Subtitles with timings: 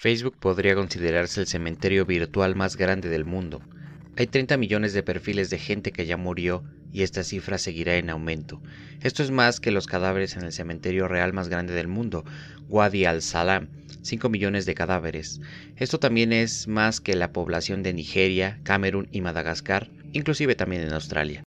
[0.00, 3.60] Facebook podría considerarse el cementerio virtual más grande del mundo.
[4.16, 8.08] Hay 30 millones de perfiles de gente que ya murió y esta cifra seguirá en
[8.08, 8.62] aumento.
[9.02, 12.24] Esto es más que los cadáveres en el cementerio real más grande del mundo,
[12.70, 13.68] Wadi al-Salam,
[14.00, 15.42] 5 millones de cadáveres.
[15.76, 20.94] Esto también es más que la población de Nigeria, Camerún y Madagascar, inclusive también en
[20.94, 21.42] Australia.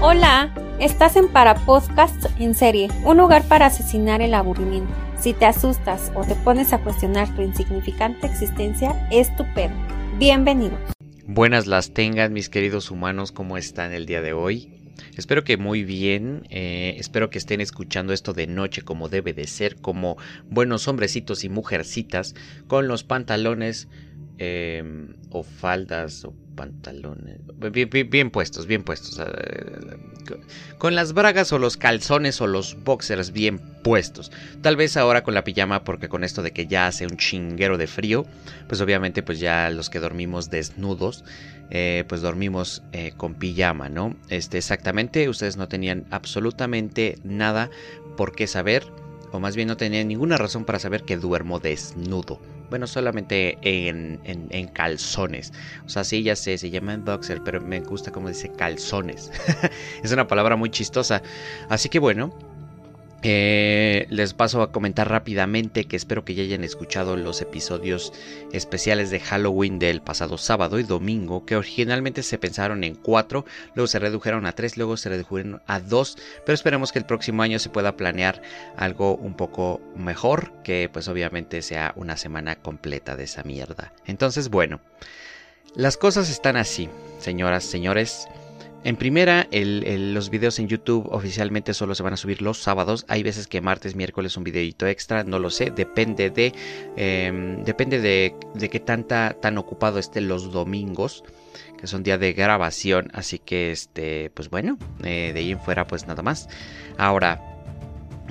[0.00, 4.92] Hola, estás en Para Podcast en serie, un lugar para asesinar el aburrimiento.
[5.18, 9.72] Si te asustas o te pones a cuestionar tu insignificante existencia, es tu pedo.
[10.18, 10.78] Bienvenidos.
[11.26, 14.82] Buenas las tengan mis queridos humanos, ¿cómo están el día de hoy?
[15.16, 19.46] Espero que muy bien, eh, espero que estén escuchando esto de noche como debe de
[19.46, 20.16] ser, como
[20.48, 22.34] buenos hombrecitos y mujercitas,
[22.66, 23.88] con los pantalones
[24.38, 27.40] em, o faldas o pantalones.
[27.72, 29.20] Bien, puestos, bien puestos.
[30.78, 34.30] Con las bragas o los calzones o los boxers bien puestos.
[34.60, 37.78] Tal vez ahora con la pijama porque con esto de que ya hace un chinguero
[37.78, 38.26] de frío,
[38.68, 41.24] pues obviamente pues ya los que dormimos desnudos,
[41.70, 44.14] eh, pues dormimos eh, con pijama, ¿no?
[44.28, 47.70] Este, exactamente, ustedes no tenían absolutamente nada
[48.16, 48.84] por qué saber,
[49.32, 52.40] o más bien no tenían ninguna razón para saber que duermo desnudo.
[52.72, 55.52] Bueno, solamente en, en, calzones.
[55.84, 59.30] O sea, sí, ya sé, se llama boxer, pero me gusta como dice calzones.
[60.02, 61.20] es una palabra muy chistosa.
[61.68, 62.32] Así que bueno,
[63.24, 68.12] eh, les paso a comentar rápidamente que espero que ya hayan escuchado los episodios
[68.52, 73.86] especiales de Halloween del pasado sábado y domingo, que originalmente se pensaron en cuatro, luego
[73.86, 77.58] se redujeron a tres, luego se redujeron a dos, pero esperemos que el próximo año
[77.58, 78.42] se pueda planear
[78.76, 83.92] algo un poco mejor, que pues obviamente sea una semana completa de esa mierda.
[84.04, 84.80] Entonces, bueno,
[85.74, 88.28] las cosas están así, señoras, señores.
[88.84, 93.04] En primera, los videos en YouTube oficialmente solo se van a subir los sábados.
[93.06, 95.70] Hay veces que martes, miércoles un videito extra, no lo sé.
[95.70, 96.52] Depende de,
[96.96, 98.34] em, depende de,
[98.68, 101.22] qué tanta, tan ocupado estén los domingos,
[101.78, 103.08] que son día de grabación.
[103.14, 106.48] Así que, este, pues bueno, eh, de ahí en fuera, pues nada más.
[106.98, 107.51] Ahora,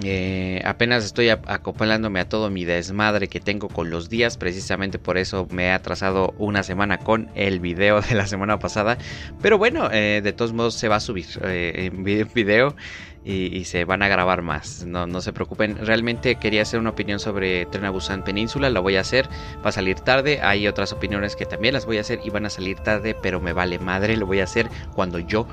[0.03, 4.37] eh, apenas estoy acoplándome a todo mi desmadre que tengo con los días.
[4.37, 8.97] Precisamente por eso me he atrasado una semana con el video de la semana pasada.
[9.41, 12.75] Pero bueno, eh, de todos modos se va a subir eh, en video
[13.23, 14.85] y, se van a grabar más.
[14.85, 15.77] No, no se preocupen.
[15.77, 18.69] Realmente quería hacer una opinión sobre Tren Busan Península.
[18.69, 19.27] La voy a hacer.
[19.63, 20.41] Va a salir tarde.
[20.41, 23.15] Hay otras opiniones que también las voy a hacer y van a salir tarde.
[23.21, 24.17] Pero me vale madre.
[24.17, 25.47] Lo voy a hacer cuando yo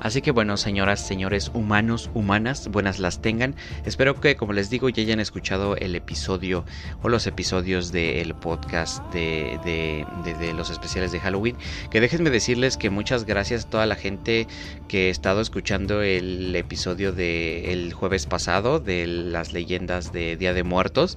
[0.00, 3.54] Así que bueno, señoras, señores humanos, humanas, buenas las tengan.
[3.84, 6.64] Espero que, como les digo, ya hayan escuchado el episodio
[7.02, 11.56] o los episodios del podcast de, de, los especiales de Halloween.
[11.90, 14.46] Que déjenme decirles que muchas gracias a toda la gente
[14.88, 20.62] que ha estado escuchando el episodio del jueves pasado de las leyendas de Día de
[20.62, 21.16] Muertos.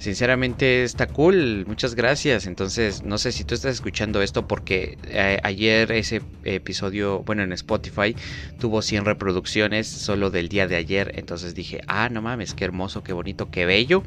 [0.00, 2.46] Sinceramente está cool, muchas gracias.
[2.46, 7.52] Entonces, no sé si tú estás escuchando esto porque eh, ayer ese episodio, bueno, en
[7.52, 8.16] Spotify
[8.58, 11.12] tuvo 100 reproducciones solo del día de ayer.
[11.16, 14.02] Entonces dije, ah, no mames, qué hermoso, qué bonito, qué bello.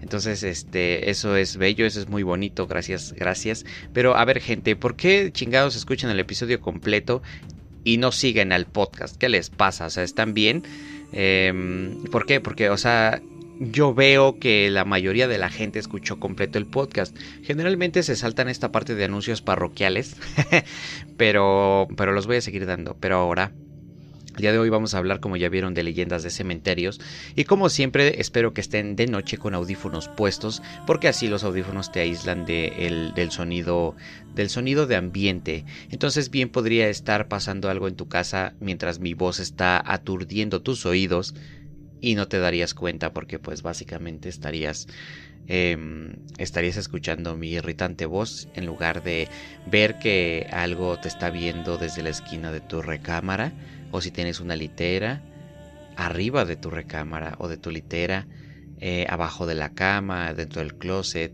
[0.00, 3.66] Entonces, este, eso es bello, eso es muy bonito, gracias, gracias.
[3.92, 7.22] Pero a ver, gente, ¿por qué chingados escuchan el episodio completo
[7.82, 9.16] y no siguen al podcast?
[9.16, 9.86] ¿Qué les pasa?
[9.86, 10.62] O sea, ¿están bien?
[11.12, 12.40] Em, ¿Por qué?
[12.40, 13.20] Porque, o sea,
[13.58, 17.16] yo veo que la mayoría de la gente escuchó completo el podcast.
[17.42, 20.16] Generalmente se saltan esta parte de anuncios parroquiales,
[21.16, 22.96] pero, pero los voy a seguir dando.
[22.98, 23.52] Pero ahora,
[24.34, 27.00] el día de hoy vamos a hablar, como ya vieron, de leyendas de cementerios.
[27.36, 31.92] Y como siempre, espero que estén de noche con audífonos puestos, porque así los audífonos
[31.92, 33.94] te aíslan del sonido,
[34.34, 35.64] del sonido de ambiente.
[35.90, 40.84] Entonces, bien podría estar pasando algo en tu casa mientras mi voz está aturdiendo tus
[40.84, 41.36] oídos
[42.04, 44.86] y no te darías cuenta porque pues básicamente estarías
[45.46, 49.28] em, estarías escuchando mi irritante voz en lugar de
[49.66, 53.54] ver que algo te está viendo desde la esquina de tu recámara
[53.90, 55.22] o si tienes una litera
[55.96, 58.28] arriba de tu recámara o de tu litera
[58.80, 61.32] eh, abajo de la cama dentro del closet.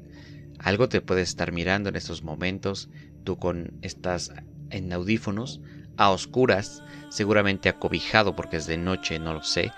[0.58, 2.90] Algo te puede estar mirando en estos momentos.
[3.24, 4.30] Tú con estás
[4.70, 5.60] en audífonos
[5.96, 6.80] a oscuras
[7.10, 9.72] seguramente acobijado porque es de noche no lo sé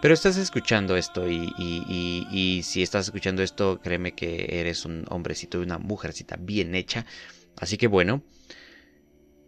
[0.00, 5.64] pero estás escuchando esto y, si estás escuchando esto, créeme que eres un hombrecito y
[5.64, 7.04] una mujercita bien hecha.
[7.58, 8.22] Así que bueno,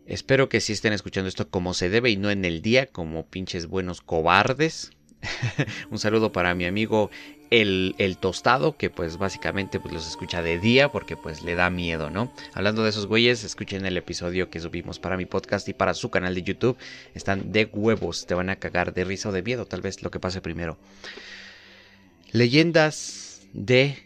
[0.07, 3.27] espero que sí estén escuchando esto como se debe y no en el día, como
[3.27, 4.91] pinches buenos cobardes.
[5.91, 7.11] un saludo para mi amigo
[7.53, 12.09] el, tostado, que pues básicamente pues, los escucha de día porque pues le da miedo,
[12.09, 12.33] ¿no?
[12.55, 16.11] Hablando de esos güeyes, escuchen el episodio que subimos para mi podcast y para su
[16.11, 16.79] canal de YouTube.
[17.15, 20.11] Están de huevos, te van a cagar de risa o de miedo, tal vez lo
[20.11, 20.79] que pase primero.
[22.31, 23.99] Leyendas de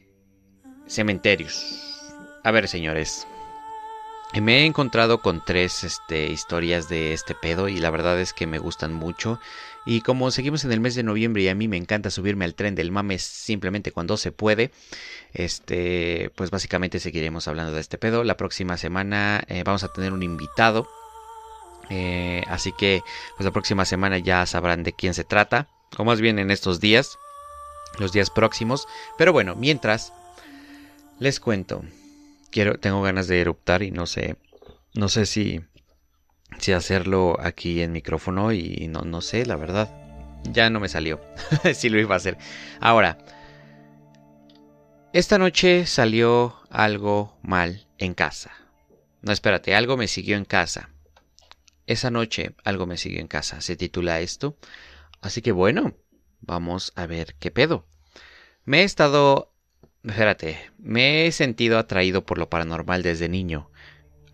[0.89, 2.13] cementerios.
[2.43, 3.29] A ver, señores.
[4.35, 8.49] Me he encontrado con tres este, historias de este pedo y la verdad es que
[8.49, 9.39] me gustan mucho.
[9.87, 12.57] Y como seguimos en el mes de noviembre y a mí me encanta subirme al
[12.57, 14.73] tren del mame simplemente cuando se puede,
[15.33, 18.25] este, pues básicamente seguiremos hablando de este pedo.
[18.25, 20.89] La próxima semana eh, vamos a tener un invitado.
[21.89, 23.01] Eh, así que
[23.37, 25.69] pues la próxima semana ya sabrán de quién se trata.
[25.97, 27.17] O más bien en estos días.
[27.99, 28.89] Los días próximos.
[29.17, 30.13] Pero bueno, mientras
[31.21, 31.85] les cuento.
[32.51, 34.37] Quiero, tengo ganas de eruptar y no sé.
[34.95, 35.61] No sé si
[36.59, 39.91] si hacerlo aquí en micrófono y no, no sé, la verdad.
[40.53, 41.21] Ya no me salió.
[41.75, 42.39] si lo iba a hacer.
[42.81, 43.19] Ahora,
[45.13, 48.53] esta noche salió algo mal en casa.
[49.23, 50.91] No, espérate, algo me siguió en casa.
[51.87, 53.61] Esa noche algo me siguió en casa.
[53.61, 54.57] Se titula esto.
[55.21, 55.95] Así que bueno,
[56.41, 57.87] vamos a ver qué pedo.
[58.65, 59.53] Me he estado...
[60.05, 63.71] Espérate, me he sentido atraído por lo paranormal desde niño.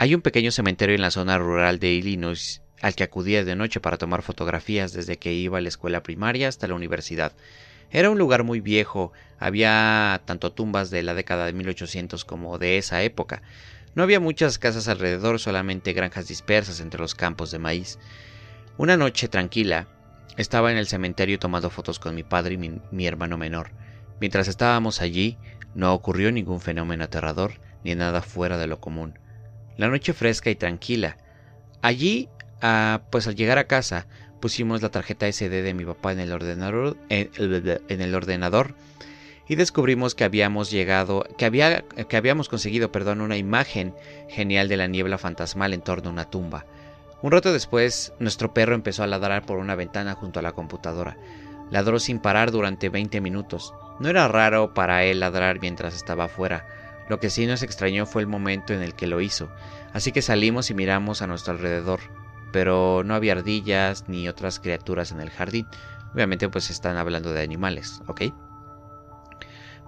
[0.03, 3.79] Hay un pequeño cementerio en la zona rural de Illinois al que acudía de noche
[3.79, 7.31] para tomar fotografías desde que iba a la escuela primaria hasta la universidad.
[7.93, 12.79] Era un lugar muy viejo, había tanto tumbas de la década de 1800 como de
[12.79, 13.43] esa época.
[13.95, 18.01] No había muchas casas alrededor, solamente granjas dispersas entre los campos de maíz.
[18.79, 19.87] Una noche tranquila,
[20.37, 23.71] estaba en el cementerio tomando fotos con mi padre y mi, mi hermano menor.
[24.19, 25.39] Mientras estábamos allí,
[25.77, 29.22] no ocurrió ningún fenómeno aterrador ni nada fuera de lo común
[29.77, 31.17] la noche fresca y tranquila.
[31.81, 32.29] Allí,
[33.11, 34.07] pues al llegar a casa,
[34.41, 37.31] pusimos la tarjeta SD de mi papá en el ordenador, en,
[37.89, 38.75] el ordenador
[39.49, 43.95] y descubrimos que habíamos llegado, que, había, que habíamos conseguido, perdón, una imagen
[44.29, 46.65] genial de la niebla fantasmal en torno a una tumba.
[47.23, 51.17] Un rato después, nuestro perro empezó a ladrar por una ventana junto a la computadora.
[51.71, 53.75] Ladró sin parar durante 20 minutos.
[54.01, 56.67] No era raro para él ladrar mientras estaba afuera.
[57.09, 59.51] Lo que sí nos extrañó fue el momento en el que lo hizo,
[59.93, 62.01] así que salimos y miramos a nuestro alrededor,
[62.53, 65.67] pero no había ardillas ni otras criaturas en el jardín.
[66.15, 68.23] Obviamente pues están hablando de animales, ¿ok?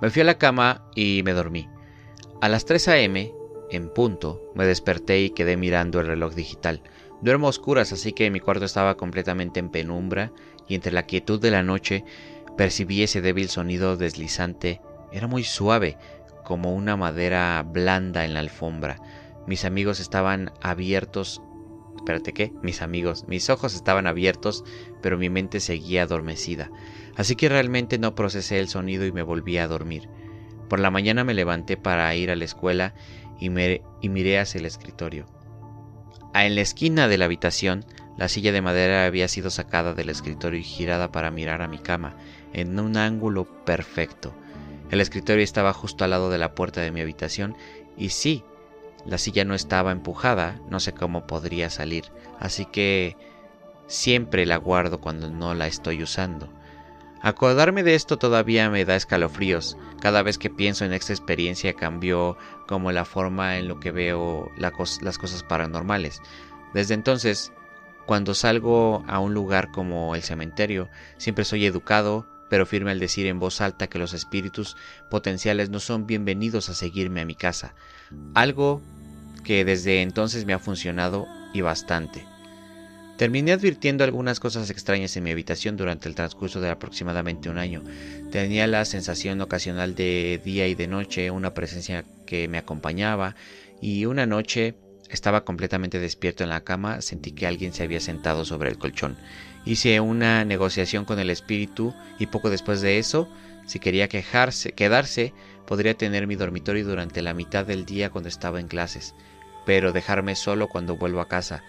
[0.01, 1.69] Me fui a la cama y me dormí.
[2.41, 3.33] A las 3 a.m.,
[3.71, 6.83] en punto, me desperté y quedé mirando el reloj digital.
[7.23, 10.33] Duermo a oscuras, así que mi cuarto estaba completamente en penumbra
[10.69, 12.05] y entre la quietud de la noche
[12.57, 14.81] percibí ese débil sonido deslizante.
[15.13, 15.97] Era muy suave,
[16.45, 18.97] como una madera blanda en la alfombra.
[19.47, 21.43] Mis amigos estaban abiertos.
[21.97, 22.53] Espérate, ¿qué?
[22.63, 23.25] Mis amigos.
[23.27, 24.65] Mis ojos estaban abiertos,
[25.03, 26.71] pero mi mente seguía adormecida.
[27.17, 30.09] Así que realmente no procesé el sonido y me volví a dormir.
[30.69, 32.95] Por la mañana me levanté para ir a la escuela
[33.39, 35.27] y, y miré hacia el escritorio.
[36.35, 37.85] En la esquina de la habitación,
[38.17, 41.79] la silla de madera había sido sacada del escritorio y girada para mirar a mi
[41.79, 42.17] cama,
[42.53, 44.35] en un ángulo perfecto.
[44.91, 47.57] El escritorio estaba justo al lado de la puerta de mi habitación
[47.97, 48.45] y sí,
[49.07, 52.05] la silla no estaba empujada, no sé cómo podría salir,
[52.39, 53.17] así que
[53.87, 56.49] siempre la guardo cuando no la estoy usando.
[57.21, 59.79] Acordarme de esto todavía me da escalofríos.
[59.99, 62.37] Cada vez que pienso en esta experiencia cambió
[62.69, 66.21] como la forma en lo que veo las cosas paranormales.
[66.75, 67.51] Desde entonces,
[68.05, 73.27] cuando salgo a un lugar como el cementerio, siempre soy educado, pero firme al decir
[73.27, 74.77] en voz alta que los espíritus
[75.11, 77.75] potenciales no son bienvenidos a seguirme a mi casa,
[78.33, 78.81] algo
[79.43, 82.25] que desde entonces me ha funcionado y bastante.
[83.17, 87.83] Terminé advirtiendo algunas cosas extrañas en mi habitación durante el transcurso de aproximadamente un año.
[88.31, 93.35] Tenía la sensación ocasional de día y de noche, una presencia que me acompañaba,
[93.81, 94.77] y una noche
[95.11, 99.17] estaba completamente despierto en la cama, sentí que alguien se había sentado sobre el colchón.
[99.65, 103.29] Hice una negociación con el espíritu y poco después de eso,
[103.67, 105.33] si quería quejarse, quedarse,
[105.67, 109.15] podría tener mi dormitorio durante la mitad del día cuando estaba en clases,
[109.65, 111.63] pero dejarme solo cuando vuelvo a casa,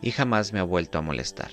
[0.00, 1.50] y jamás me ha vuelto a molestar.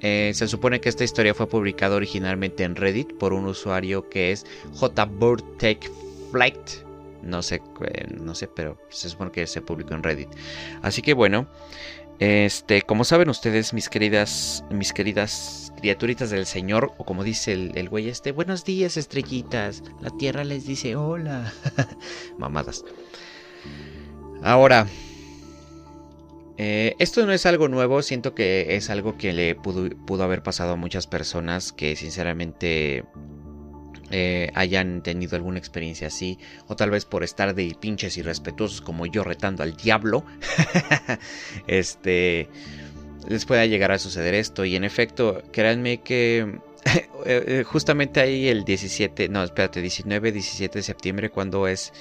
[0.00, 4.30] Eh, se supone que esta historia fue publicada originalmente en Reddit por un usuario que
[4.30, 6.86] es JBirdTakeFlight.
[7.22, 10.28] No sé, eh, no sé, pero se supone que se publicó en Reddit.
[10.82, 11.48] Así que bueno,
[12.18, 17.88] este, como saben ustedes, mis queridas, mis queridas criaturitas del Señor, o como dice el,
[17.88, 19.82] güey este, buenos días, estrellitas.
[20.00, 21.52] La tierra les dice hola.
[22.38, 22.84] Mamadas.
[24.42, 24.86] Ahora,
[26.58, 30.72] Eh, esto no es algo nuevo, siento que es algo que le pudo, haber pasado
[30.72, 33.04] a muchas personas que sinceramente
[34.10, 39.06] eh, hayan tenido alguna experiencia así, o tal vez por estar de pinches irrespetuosos como
[39.06, 40.24] yo retando al diablo,
[41.66, 42.48] este,
[43.28, 44.64] les pueda llegar a suceder esto.
[44.64, 46.58] Y en efecto, créanme que
[47.26, 51.92] eh, justamente ahí el 17, no, espérate, 19, 17 de septiembre, cuando es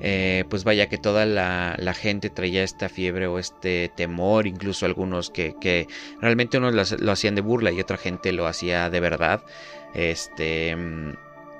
[0.00, 5.30] eh, pues vaya que toda la, gente traía esta fiebre o este temor, incluso algunos
[5.30, 5.86] que,
[6.20, 9.42] realmente unos lo, hacían de burla y otra gente lo hacía de verdad,
[9.94, 11.12] este, mm,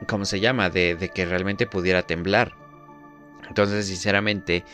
[0.07, 0.71] ¿cómo se llama?
[0.71, 2.53] De, que realmente pudiera temblar.
[3.49, 4.65] Entonces, sinceramente,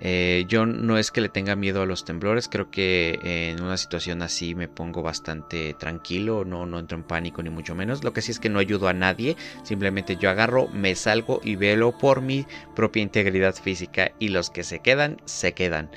[0.00, 3.76] eh, yo no es que le tenga miedo a los temblores, creo que en una
[3.76, 8.02] situación así me pongo bastante tranquilo, no, no entro en pánico ni mucho menos.
[8.02, 11.56] Lo que sí es que no ayudo a nadie, simplemente yo agarro, me salgo y
[11.56, 15.90] velo por mi propia integridad física y los que se quedan, se quedan.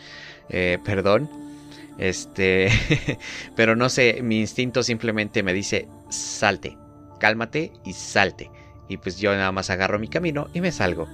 [0.50, 1.30] Eh, perdón.
[1.98, 2.70] Este,
[3.56, 6.78] pero no sé, mi instinto simplemente me dice, salte,
[7.20, 8.52] cálmate y salte.
[8.88, 11.08] Y pues yo nada más agarro mi camino y me salgo.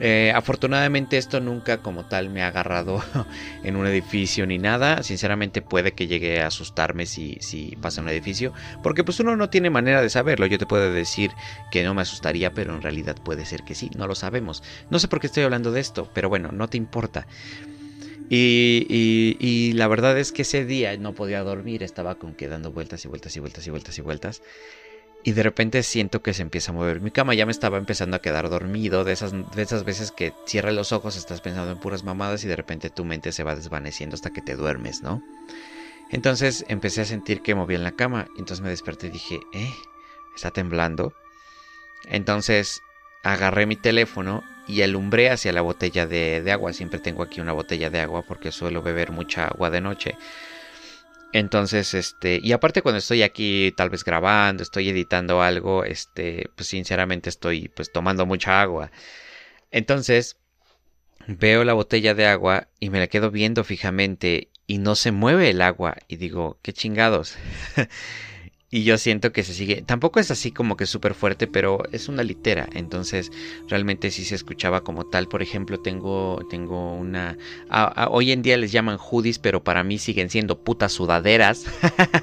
[0.00, 3.02] Eh, afortunadamente esto nunca como tal me ha agarrado
[3.64, 5.02] en un edificio ni nada.
[5.02, 8.52] Sinceramente puede que llegue a asustarme si, si pasa en un edificio.
[8.82, 10.46] Porque pues uno no tiene manera de saberlo.
[10.46, 11.32] Yo te puedo decir
[11.70, 13.90] que no me asustaría, pero en realidad puede ser que sí.
[13.96, 14.62] No lo sabemos.
[14.90, 17.26] No sé por qué estoy hablando de esto, pero bueno, no te importa.
[18.30, 21.82] Y, y, la verdad es que ese día no podía dormir.
[21.82, 24.42] Estaba con que dando vueltas y vueltas y vueltas y vueltas y vueltas
[25.28, 27.34] y de repente siento que se empieza a mover mi cama.
[27.34, 29.04] Ya me estaba empezando a quedar dormido.
[29.04, 32.48] De esas, de esas veces que cierras los ojos, estás pensando en puras mamadas y
[32.48, 35.22] de repente tu mente se va desvaneciendo hasta que te duermes, ¿no?
[36.10, 38.28] Entonces empecé a sentir que movía en la cama.
[38.38, 39.70] Entonces me desperté y dije, ¿eh?
[40.34, 41.12] ¿Está temblando?
[42.06, 42.80] Entonces
[43.22, 46.72] agarré mi teléfono y alumbré hacia la botella de, de agua.
[46.72, 50.16] Siempre tengo aquí una botella de agua porque suelo beber mucha agua de noche.
[51.32, 56.68] Entonces, este, y aparte cuando estoy aquí tal vez grabando, estoy editando algo, este, pues
[56.68, 58.90] sinceramente estoy pues tomando mucha agua.
[59.70, 60.38] Entonces,
[61.26, 65.50] veo la botella de agua y me la quedo viendo fijamente y no se mueve
[65.50, 67.36] el agua y digo, qué chingados.
[68.70, 69.82] y yo siento que se sigue.
[69.82, 72.68] Tampoco es así como que súper fuerte, pero es una litera.
[72.74, 73.32] Entonces,
[73.66, 75.26] realmente sí se escuchaba como tal.
[75.26, 77.38] Por ejemplo, tengo, tengo una.
[78.10, 81.64] hoy en día les llaman hoodies, pero para mí siguen siendo putas sudaderas.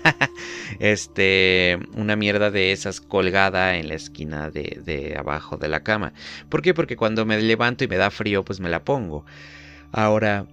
[0.79, 6.13] este, una mierda de esas colgada en la esquina de, de abajo de la cama.
[6.49, 6.75] ¿Por qué?
[6.75, 9.25] Porque cuando me levanto y me da frío, pues me la pongo.
[9.91, 10.45] Ahora,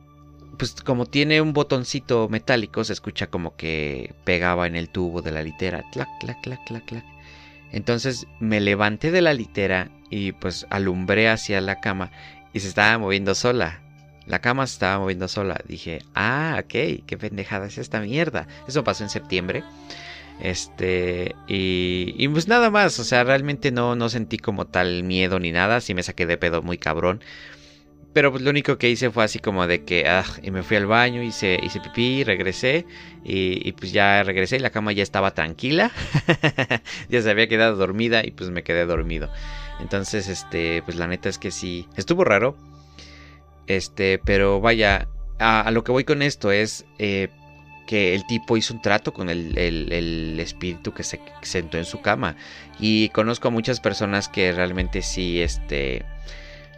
[0.59, 5.33] pues como tiene un botoncito metálico, se escucha como que pegaba en el tubo de
[5.33, 5.85] la litera.
[5.93, 7.05] Clac, clac, clac, clac, clac.
[7.73, 12.11] Entonces me levanté de la litera y pues alumbré hacia la cama
[12.53, 13.81] y se estaba moviendo sola.
[14.27, 15.61] La cama se estaba moviendo sola.
[15.67, 18.47] Dije, ah, ok, qué pendejada es esta mierda.
[18.69, 19.65] Eso pasó en septiembre.
[20.41, 25.39] Este, y, y pues nada más, o sea, realmente no, no sentí como tal miedo
[25.41, 25.81] ni nada.
[25.81, 27.23] Sí me saqué de pedo muy cabrón.
[28.13, 30.77] Pero pues lo único que hice fue así como de que, ah, y me fui
[30.77, 32.85] al baño, hice, hice pipí, regresé,
[33.25, 35.91] y, pues ya regresé y la cama ya estaba tranquila,
[37.09, 39.31] ya se había quedado dormida y pues me quedé dormido.
[39.81, 42.55] Entonces, este, pues la neta es que sí, estuvo raro,
[43.67, 47.29] este, pero vaya, a, lo que voy con esto es eh,
[47.87, 52.03] que el tipo hizo un trato con el, el espíritu que se sentó en su
[52.03, 52.37] cama.
[52.79, 56.05] Y conozco a muchas personas que realmente sí, este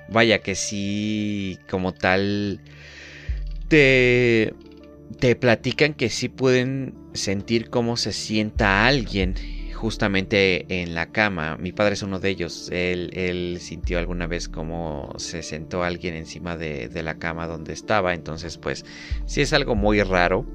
[0.09, 2.61] vaya que sí, como tal,
[3.69, 4.55] te,
[5.19, 9.35] te platican que sí pueden sentir cómo se sienta alguien
[9.85, 11.59] justamente en la cama.
[11.59, 12.71] Mi padre es uno de ellos.
[12.73, 17.75] Él, él sintió alguna vez cómo se sentó alguien encima de, de, la cama donde
[17.75, 18.15] estaba.
[18.15, 18.87] Entonces, pues,
[19.27, 20.47] sí es algo muy raro.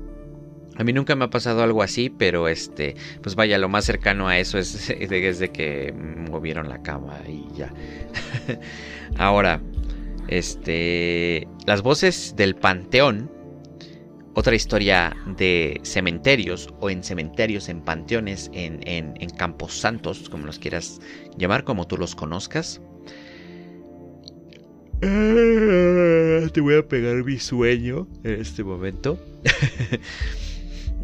[0.80, 4.30] A mí nunca me ha pasado algo así, pero este, pues vaya, lo más cercano
[4.30, 7.74] a eso es desde que movieron la cama y ya.
[9.18, 9.62] Ahora,
[10.30, 13.30] este, las voces del panteón,
[14.36, 20.46] otra historia de cementerios o en cementerios, en panteones, en, en, en campos santos, como
[20.46, 21.02] los quieras
[21.38, 22.82] llamar, como tú los conozcas.
[25.02, 29.20] Te voy a pegar mi sueño en este momento.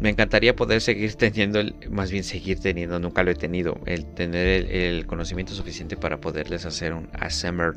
[0.00, 1.60] me encantaría poder seguir teniendo,
[1.90, 6.66] más bien seguir teniendo, nunca lo he tenido, el tener el, conocimiento suficiente para poderles
[6.66, 7.74] hacer un ASMR.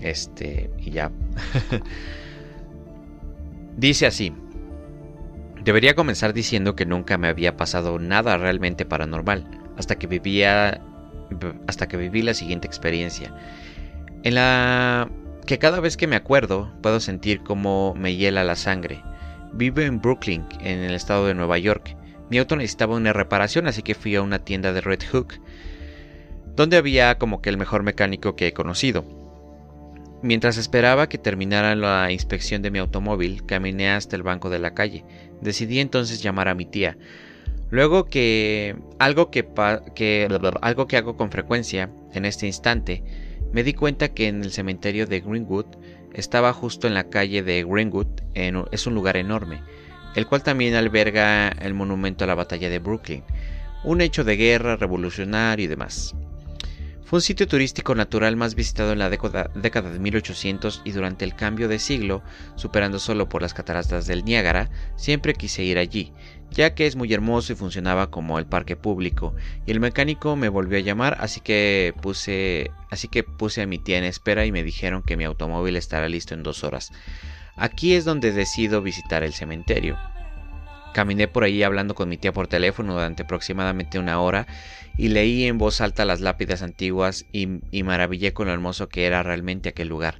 [0.00, 1.10] Este, y ya.
[3.76, 4.32] Dice así.
[5.64, 9.44] Debería comenzar diciendo que nunca me había pasado nada realmente paranormal,
[9.76, 10.80] hasta que vivía
[11.66, 13.34] hasta que viví la siguiente experiencia.
[14.22, 15.10] En la
[15.44, 19.02] que cada vez que me acuerdo puedo sentir como me hiela la sangre
[19.52, 21.96] Vivo en Brooklyn, en el estado de Nueva York.
[22.30, 25.34] Mi auto necesitaba una reparación, así que fui a una tienda de Red Hook,
[26.54, 29.04] donde había como que el mejor mecánico que he conocido.
[30.22, 34.74] Mientras esperaba que terminara la inspección de mi automóvil, caminé hasta el banco de la
[34.74, 35.04] calle.
[35.40, 36.98] Decidí entonces llamar a mi tía.
[37.70, 39.46] Luego que algo que,
[39.94, 40.28] que
[40.60, 43.04] algo que hago con frecuencia en este instante,
[43.52, 45.66] me di cuenta que en el cementerio de Greenwood
[46.12, 49.62] estaba justo en la calle de Greenwood, es un lugar enorme,
[50.14, 53.24] el cual también alberga el monumento a la batalla de Brooklyn,
[53.84, 56.14] un hecho de guerra revolucionario y demás.
[57.04, 61.34] Fue un sitio turístico natural más visitado en la década, de 1800 y durante el
[61.34, 62.22] cambio de siglo,
[62.54, 66.12] superando solo por las cataratas del Niágara, siempre quise ir allí,
[66.50, 69.34] ya que es muy hermoso y funcionaba como el parque público,
[69.66, 73.78] y el mecánico me volvió a llamar, así que puse, así que puse a mi
[73.78, 76.90] tía en espera y me dijeron que mi automóvil estará listo en dos horas.
[77.56, 79.98] Aquí es donde decido visitar el cementerio.
[80.94, 84.46] Caminé por ahí hablando con mi tía por teléfono durante aproximadamente una hora
[84.96, 89.06] y leí en voz alta las lápidas antiguas y, y maravillé con lo hermoso que
[89.06, 90.18] era realmente aquel lugar.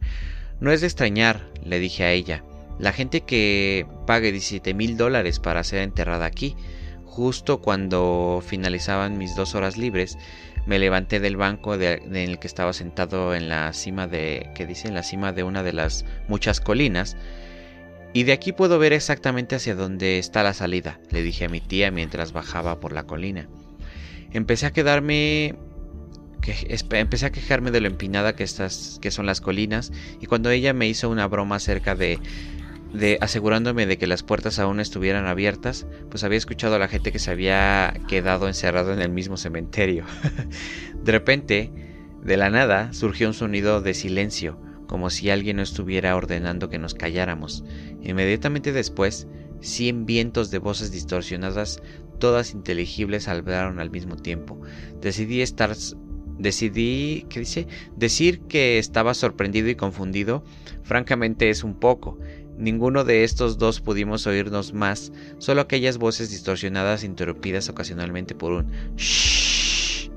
[0.61, 2.44] No es de extrañar, le dije a ella,
[2.78, 6.56] la gente que pague 17 mil dólares para ser enterrada aquí.
[7.04, 10.16] Justo cuando finalizaban mis dos horas libres,
[10.66, 14.88] me levanté del banco en el que estaba sentado en la cima de, ¿qué dice?
[14.88, 17.16] En la cima de una de las muchas colinas
[18.12, 21.61] y de aquí puedo ver exactamente hacia dónde está la salida, le dije a mi
[21.61, 23.49] tía mientras bajaba por la colina.
[24.32, 25.56] Empecé a quedarme
[26.90, 30.73] empecé a quejarme de lo empinada que estas que son las colinas y cuando ella
[30.73, 32.18] me hizo una broma acerca de
[32.92, 37.12] de asegurándome de que las puertas aún estuvieran abiertas, pues había escuchado a la gente
[37.12, 40.04] que se había quedado encerrado en el mismo cementerio.
[41.02, 41.71] de repente,
[42.23, 46.78] de la nada, surgió un sonido de silencio, como si alguien no estuviera ordenando que
[46.78, 47.64] nos calláramos.
[48.02, 49.28] Inmediatamente después,
[49.61, 51.83] cien vientos de voces distorsionadas,
[52.18, 54.61] todas inteligibles, hablaron al mismo tiempo.
[55.00, 55.75] Decidí estar
[56.38, 57.66] decidí, ¿qué dice?
[57.97, 60.45] Decir que estaba sorprendido y confundido,
[60.83, 62.18] francamente es un poco.
[62.58, 68.96] Ninguno de estos dos pudimos oírnos más, solo aquellas voces distorsionadas interrumpidas ocasionalmente por un
[68.96, 70.10] shh,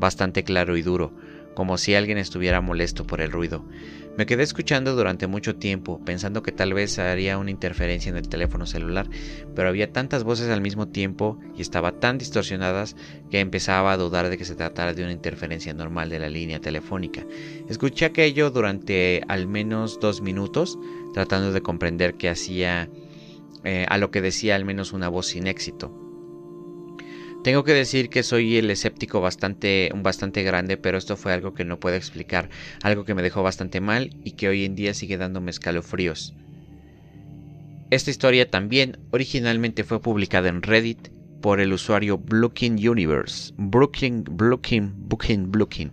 [0.00, 1.12] bastante claro y duro
[1.54, 3.64] como si alguien estuviera molesto por el ruido.
[4.14, 8.28] Me quedé escuchando durante mucho tiempo, pensando que tal vez haría una interferencia en el
[8.28, 9.08] teléfono celular,
[9.54, 12.94] pero había tantas voces al mismo tiempo y estaban tan distorsionadas
[13.30, 16.60] que empezaba a dudar de que se tratara de una interferencia normal de la línea
[16.60, 17.24] telefónica.
[17.70, 20.78] Escuché aquello durante al menos dos minutos,
[21.14, 22.90] tratando de comprender qué hacía,
[23.64, 26.11] eh, a lo que decía al menos una voz sin éxito.
[27.42, 31.64] Tengo que decir que soy el escéptico bastante, bastante grande, pero esto fue algo que
[31.64, 32.48] no puedo explicar,
[32.82, 36.34] algo que me dejó bastante mal y que hoy en día sigue dándome escalofríos.
[37.90, 41.08] Esta historia también originalmente fue publicada en Reddit
[41.40, 43.52] por el usuario Blooking Universe.
[43.56, 45.90] Brooklyn, Blooking, Booking, Blooking.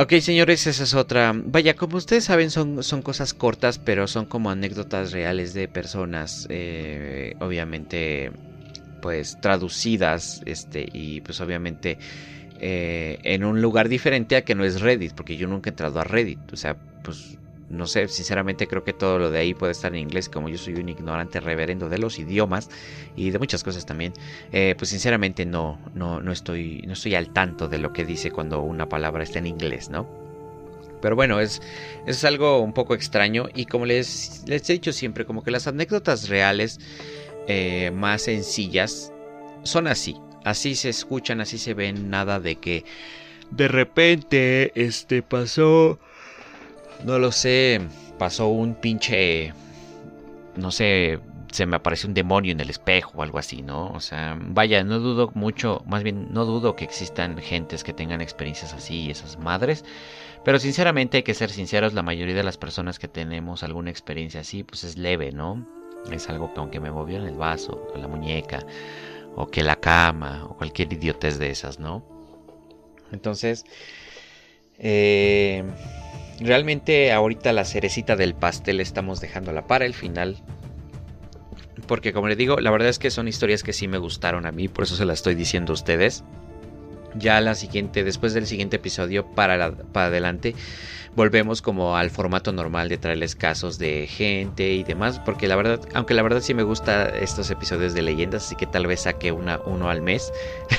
[0.00, 1.34] Ok, señores, esa es otra.
[1.34, 6.46] Vaya, como ustedes saben, son, son cosas cortas, pero son como anécdotas reales de personas,
[6.48, 8.32] eh, obviamente,
[9.02, 11.98] pues traducidas, este, y pues obviamente
[12.60, 16.00] eh, en un lugar diferente a que no es Reddit, porque yo nunca he entrado
[16.00, 17.36] a Reddit, o sea, pues
[17.70, 20.58] no sé, sinceramente creo que todo lo de ahí puede estar en inglés, como yo
[20.58, 22.68] soy un ignorante reverendo de los idiomas
[23.16, 24.12] y de muchas cosas también,
[24.52, 28.32] eh, pues sinceramente no, no, no, estoy, no estoy al tanto de lo que dice
[28.32, 30.08] cuando una palabra está en inglés, ¿no?
[31.00, 31.62] Pero bueno, es,
[32.06, 35.66] es algo un poco extraño y como les, les he dicho siempre, como que las
[35.66, 36.80] anécdotas reales
[37.46, 39.12] eh, más sencillas
[39.62, 42.84] son así, así se escuchan, así se ven, nada de que
[43.50, 45.98] de repente este pasó
[47.04, 47.80] no lo sé,
[48.18, 49.52] pasó un pinche,
[50.56, 51.20] no sé,
[51.52, 53.90] se me apareció un demonio en el espejo o algo así, ¿no?
[53.92, 58.20] O sea, vaya, no dudo mucho, más bien no dudo que existan gentes que tengan
[58.20, 59.84] experiencias así y esas madres,
[60.44, 64.40] pero sinceramente hay que ser sinceros, la mayoría de las personas que tenemos alguna experiencia
[64.40, 65.66] así, pues es leve, ¿no?
[66.10, 68.64] Es algo que aunque me movió en el vaso, o la muñeca,
[69.36, 72.04] o que la cama, o cualquier idiotez de esas, ¿no?
[73.12, 73.64] Entonces,
[74.78, 75.64] eh
[76.40, 80.38] Realmente ahorita la cerecita del pastel estamos dejándola para el final.
[81.86, 84.52] Porque como les digo, la verdad es que son historias que sí me gustaron a
[84.52, 86.24] mí, por eso se las estoy diciendo a ustedes.
[87.14, 90.54] Ya la siguiente, después del siguiente episodio para, para adelante,
[91.16, 95.80] volvemos como al formato normal de traerles casos de gente y demás, porque la verdad,
[95.94, 99.32] aunque la verdad sí me gusta estos episodios de leyendas, así que tal vez saque
[99.32, 100.32] una, uno al mes,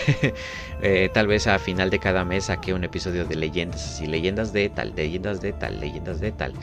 [0.82, 4.54] eh, tal vez a final de cada mes saque un episodio de leyendas, así leyendas
[4.54, 6.54] de tal, leyendas de tal, leyendas de tal.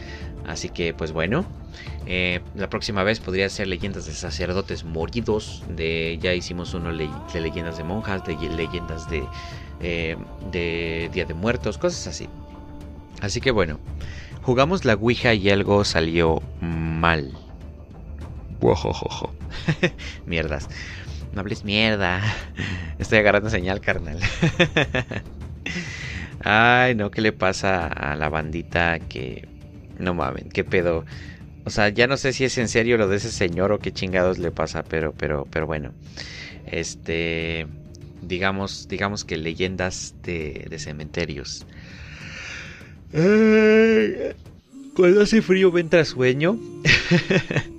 [0.46, 1.44] Así que pues bueno,
[2.10, 7.10] eh, la próxima vez podría ser leyendas de sacerdotes moridos, de ya hicimos uno de
[7.38, 9.24] leyendas de monjas, de leyendas de,
[9.82, 10.16] eh,
[10.50, 12.26] de Día de Muertos, cosas así.
[13.20, 13.78] Así que bueno,
[14.40, 17.36] jugamos la Ouija y algo salió mal.
[20.24, 20.70] Mierdas.
[21.34, 22.22] No hables mierda.
[22.98, 24.18] Estoy agarrando señal, carnal.
[26.42, 29.46] Ay, no, ¿qué le pasa a la bandita que...
[29.98, 31.04] No mamen, qué pedo.
[31.68, 33.92] O sea, ya no sé si es en serio lo de ese señor o qué
[33.92, 35.92] chingados le pasa, pero, pero, pero bueno.
[36.64, 37.66] Este,
[38.22, 41.66] digamos, digamos que leyendas de, de cementerios.
[43.12, 46.58] Cuando hace frío entra sueño.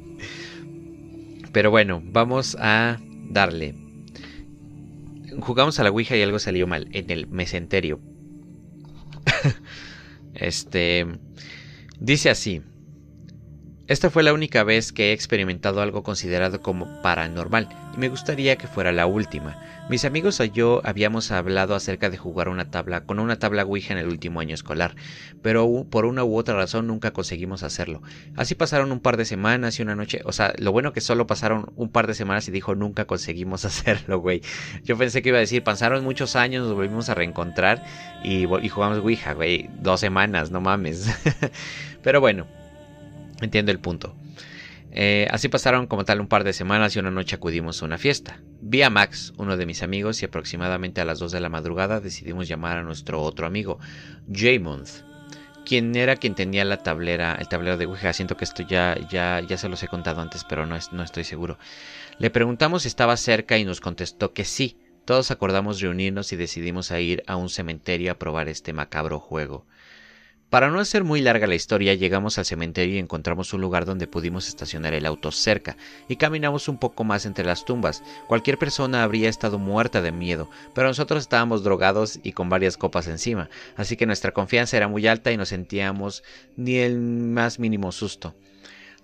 [1.51, 3.73] Pero bueno, vamos a darle.
[5.39, 7.99] Jugamos a la Ouija y algo salió mal en el mesenterio.
[10.35, 11.07] este
[11.99, 12.61] dice así:
[13.89, 18.55] Esta fue la única vez que he experimentado algo considerado como paranormal y me gustaría
[18.55, 19.59] que fuera la última.
[19.89, 23.93] Mis amigos y yo habíamos hablado acerca de jugar una tabla con una tabla Ouija
[23.93, 24.93] en el último año escolar,
[25.41, 28.03] pero por una u otra razón nunca conseguimos hacerlo.
[28.35, 31.25] Así pasaron un par de semanas y una noche, o sea, lo bueno que solo
[31.25, 34.43] pasaron un par de semanas y dijo nunca conseguimos hacerlo, güey.
[34.83, 37.83] Yo pensé que iba a decir, pasaron muchos años, nos volvimos a reencontrar
[38.23, 41.09] y, jugamos Ouija, güey, dos semanas, no mames.
[42.03, 42.45] pero bueno,
[43.41, 44.15] entiendo el punto.
[44.91, 47.97] Eh, así pasaron como tal un par de semanas y una noche acudimos a una
[47.97, 48.39] fiesta.
[48.61, 51.99] Vi a Max, uno de mis amigos, y aproximadamente a las 2 de la madrugada
[51.99, 53.79] decidimos llamar a nuestro otro amigo,
[54.31, 55.03] Jaymonth,
[55.65, 58.13] quien era quien tenía la tablera, el tablero de Ouija.
[58.13, 61.23] Siento que esto ya, ya, ya se los he contado antes, pero no, no estoy
[61.23, 61.59] seguro.
[62.17, 64.77] Le preguntamos si estaba cerca y nos contestó que sí.
[65.05, 69.65] Todos acordamos reunirnos y decidimos ir a un cementerio a probar este macabro juego.
[70.49, 74.07] Para no hacer muy larga la historia, llegamos al cementerio y encontramos un lugar donde
[74.07, 78.01] pudimos estacionar el auto cerca, y caminamos un poco más entre las tumbas.
[78.27, 83.07] Cualquier persona habría estado muerta de miedo, pero nosotros estábamos drogados y con varias copas
[83.07, 86.23] encima, así que nuestra confianza era muy alta y no sentíamos
[86.55, 88.33] ni el más mínimo susto.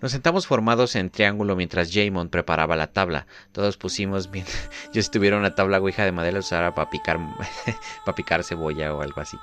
[0.01, 3.27] Nos sentamos formados en triángulo mientras Jamon preparaba la tabla.
[3.53, 4.45] Todos pusimos bien.
[4.93, 7.17] Yo estuviera una tabla ouija de madera usada para picar,
[8.05, 9.37] para picar cebolla o algo así.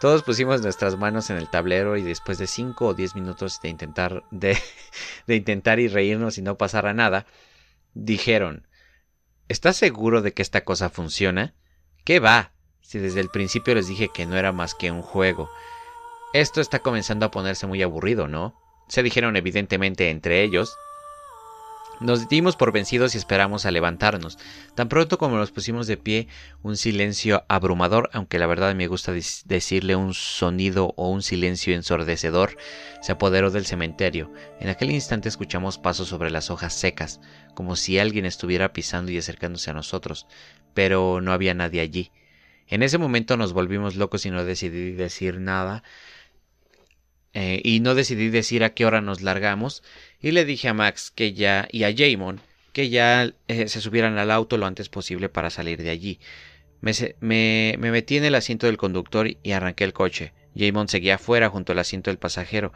[0.00, 3.68] Todos pusimos nuestras manos en el tablero y después de 5 o 10 minutos de
[3.68, 4.56] intentar, de,
[5.26, 7.26] de intentar y reírnos y no pasara nada,
[7.92, 8.66] dijeron,
[9.48, 11.54] ¿estás seguro de que esta cosa funciona?
[12.04, 12.52] ¿Qué va?
[12.80, 15.50] Si desde el principio les dije que no era más que un juego.
[16.32, 18.58] Esto está comenzando a ponerse muy aburrido, ¿no?
[18.88, 20.74] Se dijeron evidentemente entre ellos,
[22.00, 24.38] nos dimos por vencidos y esperamos a levantarnos.
[24.74, 26.28] Tan pronto como nos pusimos de pie,
[26.62, 32.56] un silencio abrumador, aunque la verdad me gusta decirle un sonido o un silencio ensordecedor,
[33.02, 34.32] se apoderó del cementerio.
[34.60, 37.20] En aquel instante escuchamos pasos sobre las hojas secas,
[37.54, 40.26] como si alguien estuviera pisando y acercándose a nosotros,
[40.74, 42.10] pero no había nadie allí.
[42.66, 45.82] En ese momento nos volvimos locos y no decidí decir nada,
[47.34, 49.82] eh, y no decidí decir a qué hora nos largamos,
[50.20, 52.40] y le dije a Max que ya y a Jamon
[52.72, 56.20] que ya eh, se subieran al auto lo antes posible para salir de allí.
[56.80, 60.32] Me, me, me, metí en el asiento del conductor y arranqué el coche.
[60.56, 62.72] Jamon seguía afuera junto al asiento del pasajero.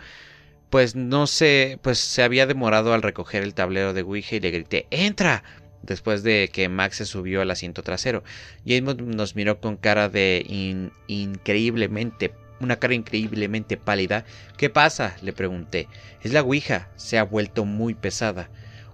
[0.71, 4.51] Pues no sé, pues se había demorado al recoger el tablero de Ouija y le
[4.51, 5.45] grité ¡Entra!
[5.83, 8.25] después de que Max se subió al asiento trasero.
[8.67, 12.33] Jamon nos miró con cara de increíblemente
[12.65, 14.25] una cara increíblemente pálida.
[14.57, 15.17] ¿Qué pasa?
[15.23, 15.89] le pregunté.
[16.23, 16.89] Es la Ouija.
[16.97, 18.51] Se ha vuelto muy pesada.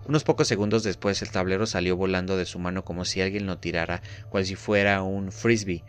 [0.07, 3.59] Unos pocos segundos después el tablero salió volando de su mano como si alguien lo
[3.59, 5.85] tirara, cual si fuera un frisbee.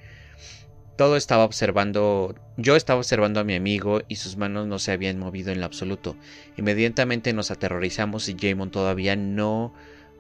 [0.96, 5.17] Todo estaba observando, yo estaba observando a mi amigo y sus manos no se habían
[5.17, 6.15] movido en lo absoluto.
[6.58, 9.74] Inmediatamente nos aterrorizamos y Jamon todavía no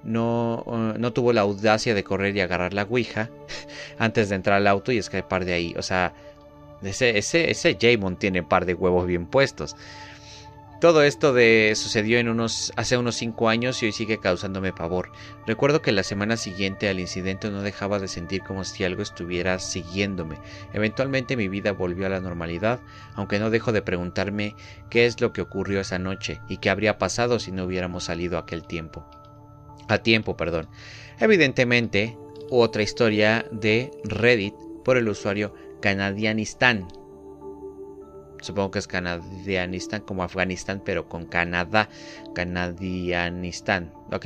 [0.03, 3.29] no, uh, no tuvo la audacia de correr y agarrar la Ouija
[3.99, 5.73] antes de entrar al auto y escapar de ahí.
[5.77, 6.13] O sea,
[6.83, 9.75] ese, ese, ese Jamon tiene par de huevos bien puestos.
[10.81, 15.11] Todo esto de, sucedió en unos, hace unos 5 años y hoy sigue causándome pavor.
[15.45, 19.59] Recuerdo que la semana siguiente al incidente no dejaba de sentir como si algo estuviera
[19.59, 20.39] siguiéndome.
[20.73, 22.79] Eventualmente mi vida volvió a la normalidad,
[23.13, 24.55] aunque no dejo de preguntarme
[24.89, 28.39] qué es lo que ocurrió esa noche y qué habría pasado si no hubiéramos salido
[28.39, 29.05] aquel tiempo.
[29.87, 30.67] A tiempo, perdón.
[31.19, 32.17] Evidentemente,
[32.49, 36.87] otra historia de Reddit por el usuario Canadianistán.
[38.41, 41.89] supongo que es Canadianistán como Afganistán, pero con Canadá,
[42.33, 44.25] Canadianistán, ¿ok?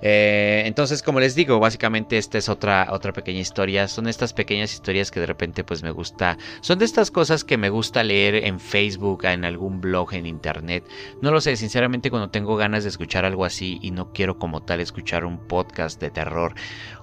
[0.00, 3.88] Eh, entonces, como les digo, básicamente esta es otra, otra pequeña historia.
[3.88, 6.38] Son estas pequeñas historias que de repente pues me gusta.
[6.60, 10.84] Son de estas cosas que me gusta leer en Facebook, en algún blog, en internet.
[11.20, 14.62] No lo sé, sinceramente cuando tengo ganas de escuchar algo así y no quiero como
[14.62, 16.54] tal escuchar un podcast de terror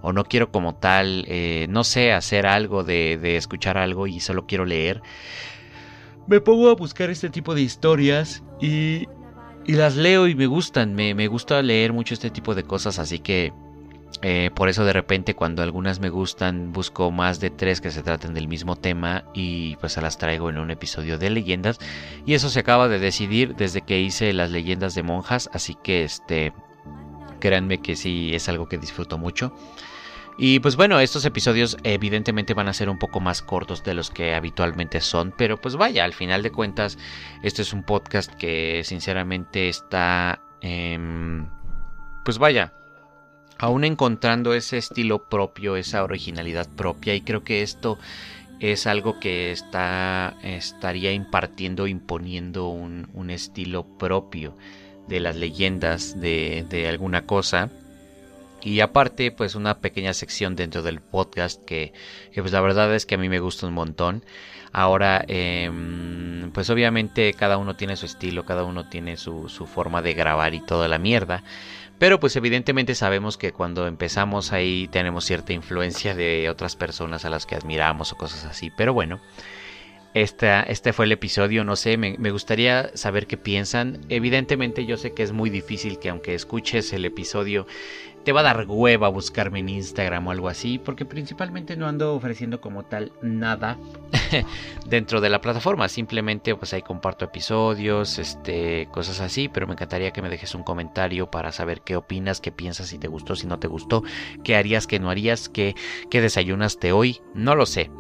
[0.01, 4.19] o no quiero como tal, eh, no sé, hacer algo de, de escuchar algo y
[4.19, 5.01] solo quiero leer.
[6.27, 9.07] Me pongo a buscar este tipo de historias y
[9.67, 13.19] y las leo y me gustan, me, gusta leer mucho este tipo de cosas, así
[13.19, 13.53] que
[14.21, 18.01] eh, por eso de repente cuando algunas me gustan busco más de tres que se
[18.01, 21.79] traten del mismo tema y pues las traigo en un episodio de leyendas
[22.25, 26.03] y eso se acaba de decidir desde que hice las leyendas de monjas, así que
[26.03, 26.53] este
[27.39, 29.53] créanme que sí es algo que disfruto mucho.
[30.37, 34.09] Y pues bueno, estos episodios evidentemente van a ser un poco más cortos de los
[34.09, 36.97] que habitualmente son, pero pues vaya, al final de cuentas,
[37.41, 40.41] este es un podcast que sinceramente está...
[42.25, 42.73] pues vaya,
[43.59, 47.97] aún encontrando ese estilo propio, esa originalidad propia, y creo que esto
[48.59, 54.57] es algo que está, estaría impartiendo, imponiendo un, un estilo propio
[55.07, 57.69] de las leyendas de, de alguna cosa
[58.65, 61.93] y aparte, pues una pequeña sección dentro del podcast que,
[62.35, 64.23] pues la verdad es que a mí me gusta un montón.
[64.73, 70.01] Ahora, em, pues obviamente cada uno tiene su estilo, cada uno tiene su, su forma
[70.01, 71.43] de grabar y toda la mierda.
[71.99, 77.29] Pero pues evidentemente sabemos que cuando empezamos ahí tenemos cierta influencia de otras personas a
[77.29, 78.71] las que admiramos o cosas así.
[78.75, 79.21] Pero bueno,
[80.15, 83.99] este fue el episodio, no sé, me, gustaría saber qué piensan.
[84.07, 87.67] Evidentemente yo sé que es muy difícil que aunque escuches el episodio
[88.23, 92.15] te va a dar hueva buscarme en Instagram o algo así, porque principalmente no ando
[92.15, 93.77] ofreciendo como tal nada
[94.87, 100.11] dentro de la plataforma, simplemente pues ahí comparto episodios, este, cosas así, pero me encantaría
[100.11, 103.47] que me dejes un comentario para saber qué opinas, qué piensas, si te gustó, si
[103.47, 104.01] no te gustó,
[104.45, 105.75] qué harías, qué no harías, qué,
[106.09, 107.91] qué desayunaste hoy, no lo sé.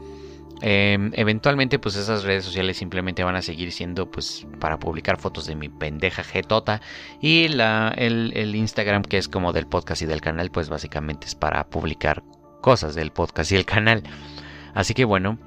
[0.61, 5.45] Em, eventualmente pues esas redes sociales simplemente van a seguir siendo pues para publicar fotos
[5.47, 6.81] de mi pendeja jetota
[7.21, 11.35] y la, el, Instagram que es como del podcast y del canal pues básicamente es
[11.35, 12.23] para publicar
[12.61, 14.03] cosas del podcast y el canal.
[14.73, 15.37] Así que bueno,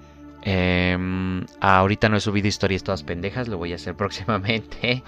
[0.42, 5.03] em, ahorita no he subido historias todas pendejas, lo voy a hacer próximamente.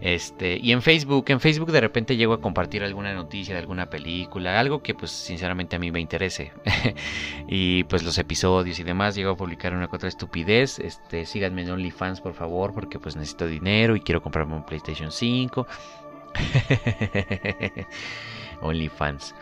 [0.00, 3.90] Este, y en Facebook, en Facebook de repente llego a compartir alguna noticia de alguna
[3.90, 6.52] película, algo que pues sinceramente a mí me interese.
[7.48, 10.78] y pues los episodios y demás, llego a publicar una otra estupidez.
[10.78, 15.12] Este, síganme en OnlyFans por favor, porque pues necesito dinero y quiero comprarme un PlayStation
[15.12, 15.66] 5.
[18.62, 19.34] OnlyFans.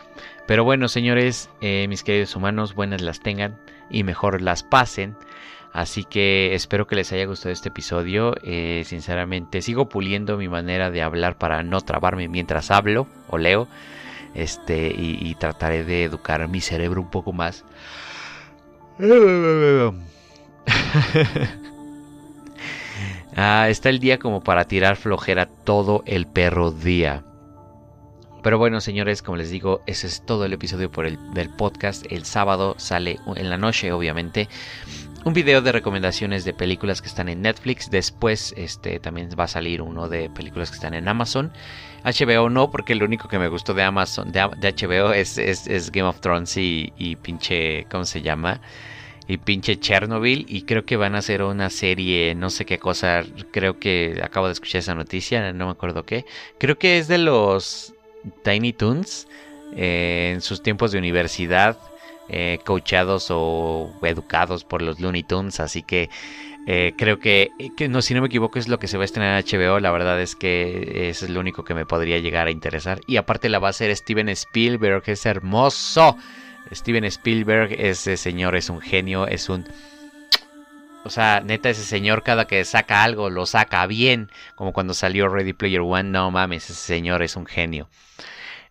[0.45, 5.15] Pero bueno, señores, eh, mis queridos humanos, buenas las tengan y mejor las pasen.
[5.71, 8.35] Así que espero que les haya gustado este episodio.
[8.43, 13.67] Eh, sinceramente, sigo puliendo mi manera de hablar para no trabarme mientras hablo o leo.
[14.33, 17.65] Este, y, trataré de educar mi cerebro un poco más.
[23.35, 27.23] ah, está el día como para tirar flojera todo el perro día.
[28.41, 32.05] Pero bueno, señores, como les digo, ese es todo el episodio por el, del podcast.
[32.11, 34.47] El sábado sale en la noche, obviamente
[35.25, 37.89] un video de recomendaciones de películas que están en Netflix.
[37.89, 41.51] Después este, también va a salir uno de películas que están en Amazon.
[42.03, 46.07] HBO no, porque lo único que me gustó de Amazon, de, HBO es, es, Game
[46.07, 48.61] of Thrones y, y, pinche, ¿cómo se llama?
[49.27, 50.45] Y pinche Chernobyl.
[50.47, 53.23] Y creo que van a hacer una serie, no sé qué cosa.
[53.51, 56.25] Creo que acabo de escuchar esa noticia, no me acuerdo qué.
[56.57, 57.93] Creo que es de los
[58.43, 59.27] Tiny Toons.
[59.75, 61.77] Eh, en sus tiempos de universidad
[62.27, 66.09] eh, coachados o educados por los Looney Tunes, así que
[66.65, 69.05] eh, creo que, que, no, si no me equivoco, es lo que se va a
[69.05, 69.79] estrenar en HBO.
[69.79, 73.01] La verdad es que es lo único que me podría llegar a interesar.
[73.07, 76.17] Y aparte la va a hacer Steven Spielberg, es hermoso.
[76.71, 79.65] Steven Spielberg, ese señor es un genio, es un...
[81.03, 84.29] O sea, neta, ese señor cada que saca algo lo saca bien.
[84.55, 87.89] Como cuando salió Ready Player One, no mames, ese señor es un genio.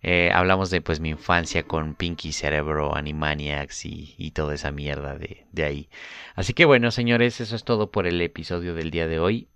[0.03, 5.65] Eh, hablamos de pues mi infancia con Pinky Cerebro, Animaniacs y, toda esa mierda de,
[5.65, 5.89] ahí.
[6.35, 9.49] Así que bueno, señores, eso es todo por el episodio del día de hoy.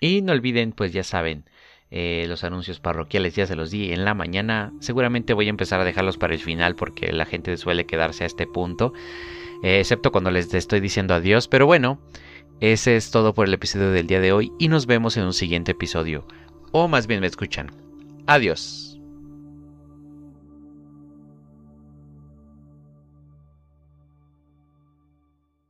[0.00, 1.44] Y no olviden, pues ya saben,
[1.90, 4.72] eh, los anuncios parroquiales ya se los di en la mañana.
[4.80, 8.26] Seguramente voy a empezar a dejarlos para el final porque la gente suele quedarse a
[8.26, 8.92] este punto.
[9.62, 11.48] Eh, excepto cuando les estoy diciendo adiós.
[11.48, 11.98] Pero bueno,
[12.60, 15.34] ese es todo por el episodio del día de hoy y nos vemos en un
[15.34, 16.26] siguiente episodio.
[16.72, 17.70] O más bien me escuchan.
[18.26, 18.85] Adiós.